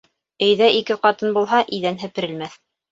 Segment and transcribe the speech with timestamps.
[0.47, 2.61] Өйҙә ике ҡатын булһа, иҙән һеперелмәҫ.